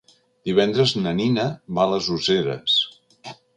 Divendres 0.49 0.93
na 1.01 1.13
Nina 1.19 1.45
va 1.79 1.85
a 1.85 1.93
les 1.93 2.11
Useres. 2.17 2.81